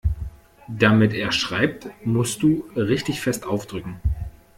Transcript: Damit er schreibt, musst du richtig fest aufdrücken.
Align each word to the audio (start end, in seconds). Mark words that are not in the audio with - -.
Damit 0.67 1.13
er 1.13 1.31
schreibt, 1.31 1.87
musst 2.03 2.41
du 2.41 2.67
richtig 2.75 3.21
fest 3.21 3.45
aufdrücken. 3.45 3.99